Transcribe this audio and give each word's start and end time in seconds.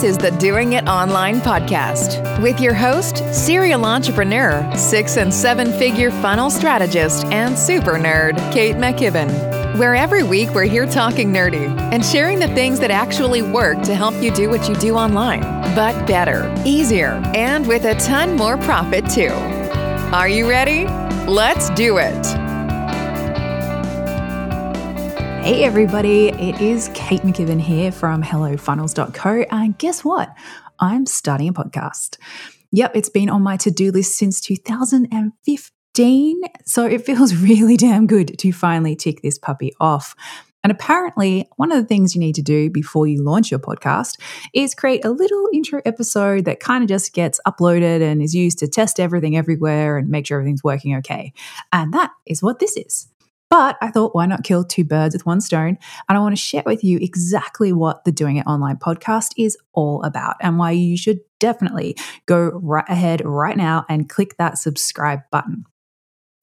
This 0.00 0.12
is 0.12 0.16
the 0.16 0.30
Doing 0.38 0.72
It 0.72 0.88
Online 0.88 1.42
podcast 1.42 2.42
with 2.42 2.58
your 2.58 2.72
host, 2.72 3.18
serial 3.34 3.84
entrepreneur, 3.84 4.74
six 4.74 5.18
and 5.18 5.32
seven 5.32 5.70
figure 5.72 6.10
funnel 6.10 6.48
strategist, 6.48 7.26
and 7.26 7.54
super 7.58 7.98
nerd, 7.98 8.38
Kate 8.50 8.76
McKibben. 8.76 9.28
Where 9.78 9.94
every 9.94 10.22
week 10.22 10.54
we're 10.54 10.64
here 10.64 10.86
talking 10.86 11.30
nerdy 11.34 11.68
and 11.92 12.02
sharing 12.02 12.38
the 12.38 12.48
things 12.54 12.80
that 12.80 12.90
actually 12.90 13.42
work 13.42 13.82
to 13.82 13.94
help 13.94 14.14
you 14.22 14.30
do 14.30 14.48
what 14.48 14.66
you 14.70 14.74
do 14.76 14.94
online, 14.94 15.42
but 15.74 16.06
better, 16.06 16.50
easier, 16.64 17.20
and 17.34 17.68
with 17.68 17.84
a 17.84 17.94
ton 17.96 18.36
more 18.36 18.56
profit 18.56 19.06
too. 19.10 19.34
Are 20.14 20.30
you 20.30 20.48
ready? 20.48 20.86
Let's 21.26 21.68
do 21.68 21.98
it. 21.98 22.39
Hey 25.42 25.64
everybody, 25.64 26.28
it 26.28 26.60
is 26.60 26.90
Kate 26.92 27.22
McKibben 27.22 27.62
here 27.62 27.90
from 27.90 28.22
HelloFunnels.co. 28.22 29.46
And 29.50 29.76
guess 29.78 30.04
what? 30.04 30.36
I'm 30.78 31.06
starting 31.06 31.48
a 31.48 31.52
podcast. 31.54 32.18
Yep, 32.72 32.92
it's 32.94 33.08
been 33.08 33.30
on 33.30 33.42
my 33.42 33.56
to 33.56 33.70
do 33.70 33.90
list 33.90 34.16
since 34.16 34.38
2015. 34.42 36.40
So 36.66 36.84
it 36.84 37.06
feels 37.06 37.34
really 37.42 37.78
damn 37.78 38.06
good 38.06 38.38
to 38.38 38.52
finally 38.52 38.94
tick 38.94 39.22
this 39.22 39.38
puppy 39.38 39.72
off. 39.80 40.14
And 40.62 40.70
apparently, 40.70 41.48
one 41.56 41.72
of 41.72 41.80
the 41.80 41.88
things 41.88 42.14
you 42.14 42.20
need 42.20 42.34
to 42.34 42.42
do 42.42 42.68
before 42.68 43.06
you 43.06 43.24
launch 43.24 43.50
your 43.50 43.60
podcast 43.60 44.20
is 44.52 44.74
create 44.74 45.06
a 45.06 45.10
little 45.10 45.48
intro 45.54 45.80
episode 45.86 46.44
that 46.44 46.60
kind 46.60 46.84
of 46.84 46.88
just 46.88 47.14
gets 47.14 47.40
uploaded 47.46 48.02
and 48.02 48.20
is 48.20 48.34
used 48.34 48.58
to 48.58 48.68
test 48.68 49.00
everything 49.00 49.38
everywhere 49.38 49.96
and 49.96 50.10
make 50.10 50.26
sure 50.26 50.38
everything's 50.38 50.62
working 50.62 50.96
okay. 50.96 51.32
And 51.72 51.94
that 51.94 52.10
is 52.26 52.42
what 52.42 52.58
this 52.58 52.76
is. 52.76 53.08
But 53.50 53.76
I 53.82 53.90
thought, 53.90 54.14
why 54.14 54.26
not 54.26 54.44
kill 54.44 54.62
two 54.62 54.84
birds 54.84 55.12
with 55.12 55.26
one 55.26 55.40
stone? 55.40 55.76
And 56.08 56.16
I 56.16 56.20
want 56.20 56.36
to 56.36 56.40
share 56.40 56.62
with 56.64 56.84
you 56.84 56.98
exactly 56.98 57.72
what 57.72 58.04
the 58.04 58.12
Doing 58.12 58.36
It 58.36 58.46
Online 58.46 58.76
podcast 58.76 59.32
is 59.36 59.58
all 59.72 60.02
about 60.04 60.36
and 60.40 60.56
why 60.56 60.70
you 60.70 60.96
should 60.96 61.18
definitely 61.40 61.96
go 62.26 62.50
right 62.54 62.88
ahead 62.88 63.22
right 63.24 63.56
now 63.56 63.84
and 63.88 64.08
click 64.08 64.36
that 64.38 64.56
subscribe 64.56 65.20
button. 65.32 65.64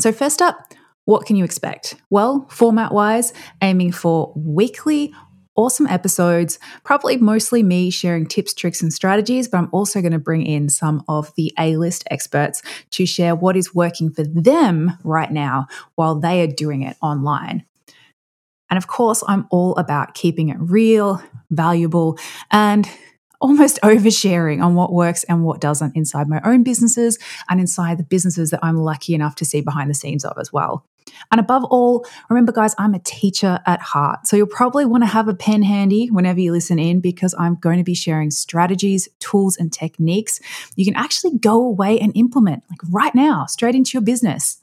So, 0.00 0.12
first 0.12 0.40
up, 0.40 0.56
what 1.04 1.26
can 1.26 1.36
you 1.36 1.44
expect? 1.44 1.96
Well, 2.08 2.46
format 2.48 2.92
wise, 2.92 3.34
aiming 3.62 3.92
for 3.92 4.32
weekly 4.34 5.12
awesome 5.56 5.86
episodes, 5.86 6.58
probably 6.82 7.16
mostly 7.16 7.62
me 7.62 7.90
sharing 7.90 8.26
tips, 8.26 8.54
tricks, 8.54 8.82
and 8.82 8.92
strategies, 8.92 9.48
but 9.48 9.58
I'm 9.58 9.68
also 9.72 10.00
going 10.00 10.12
to 10.12 10.18
bring 10.18 10.44
in 10.44 10.68
some 10.68 11.04
of 11.08 11.32
the 11.36 11.52
A 11.58 11.76
list 11.76 12.04
experts 12.10 12.62
to 12.90 13.06
share 13.06 13.34
what 13.34 13.56
is 13.56 13.74
working 13.74 14.10
for 14.10 14.24
them 14.24 14.98
right 15.04 15.30
now 15.30 15.66
while 15.94 16.14
they 16.16 16.42
are 16.42 16.46
doing 16.46 16.82
it 16.82 16.96
online. 17.00 17.64
And 18.70 18.78
of 18.78 18.86
course, 18.86 19.22
I'm 19.28 19.46
all 19.50 19.76
about 19.76 20.14
keeping 20.14 20.48
it 20.48 20.56
real, 20.58 21.22
valuable, 21.50 22.18
and 22.50 22.88
almost 23.40 23.78
oversharing 23.82 24.62
on 24.62 24.74
what 24.74 24.92
works 24.92 25.24
and 25.24 25.44
what 25.44 25.60
doesn't 25.60 25.96
inside 25.96 26.28
my 26.28 26.40
own 26.44 26.62
businesses 26.62 27.18
and 27.48 27.60
inside 27.60 27.98
the 27.98 28.04
businesses 28.04 28.50
that 28.50 28.60
I'm 28.62 28.76
lucky 28.76 29.14
enough 29.14 29.34
to 29.36 29.44
see 29.44 29.60
behind 29.60 29.90
the 29.90 29.94
scenes 29.94 30.24
of 30.24 30.36
as 30.38 30.52
well. 30.52 30.86
And 31.30 31.40
above 31.40 31.64
all, 31.64 32.06
remember, 32.28 32.52
guys, 32.52 32.74
I'm 32.78 32.94
a 32.94 32.98
teacher 32.98 33.60
at 33.66 33.80
heart. 33.80 34.26
So 34.26 34.36
you'll 34.36 34.46
probably 34.46 34.84
want 34.84 35.02
to 35.02 35.08
have 35.08 35.28
a 35.28 35.34
pen 35.34 35.62
handy 35.62 36.08
whenever 36.08 36.40
you 36.40 36.52
listen 36.52 36.78
in 36.78 37.00
because 37.00 37.34
I'm 37.38 37.56
going 37.56 37.78
to 37.78 37.84
be 37.84 37.94
sharing 37.94 38.30
strategies, 38.30 39.08
tools, 39.20 39.56
and 39.56 39.72
techniques 39.72 40.40
you 40.76 40.84
can 40.84 40.96
actually 40.96 41.38
go 41.38 41.64
away 41.64 41.98
and 42.00 42.16
implement 42.16 42.62
like 42.70 42.80
right 42.90 43.14
now, 43.14 43.46
straight 43.46 43.74
into 43.74 43.92
your 43.92 44.02
business. 44.02 44.60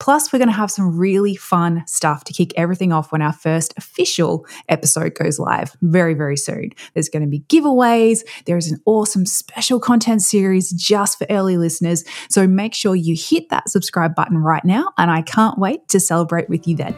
Plus, 0.00 0.32
we're 0.32 0.38
going 0.38 0.48
to 0.48 0.54
have 0.54 0.70
some 0.70 0.96
really 0.98 1.36
fun 1.36 1.84
stuff 1.86 2.24
to 2.24 2.32
kick 2.32 2.52
everything 2.56 2.92
off 2.92 3.12
when 3.12 3.22
our 3.22 3.32
first 3.32 3.74
official 3.76 4.46
episode 4.68 5.14
goes 5.14 5.38
live 5.38 5.76
very, 5.82 6.14
very 6.14 6.36
soon. 6.36 6.70
There's 6.94 7.08
going 7.08 7.22
to 7.22 7.28
be 7.28 7.40
giveaways. 7.40 8.22
There 8.46 8.56
is 8.56 8.70
an 8.70 8.80
awesome 8.86 9.26
special 9.26 9.78
content 9.78 10.22
series 10.22 10.70
just 10.70 11.18
for 11.18 11.26
early 11.30 11.56
listeners. 11.56 12.02
So 12.28 12.46
make 12.46 12.74
sure 12.74 12.96
you 12.96 13.14
hit 13.14 13.50
that 13.50 13.68
subscribe 13.68 14.14
button 14.14 14.38
right 14.38 14.64
now. 14.64 14.90
And 14.98 15.10
I 15.10 15.22
can't 15.22 15.58
wait 15.58 15.86
to 15.88 16.00
celebrate 16.00 16.48
with 16.48 16.66
you 16.66 16.76
then. 16.76 16.94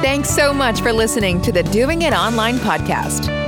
Thanks 0.00 0.30
so 0.30 0.54
much 0.54 0.80
for 0.80 0.92
listening 0.92 1.42
to 1.42 1.50
the 1.50 1.64
Doing 1.64 2.02
It 2.02 2.12
Online 2.12 2.58
podcast. 2.58 3.47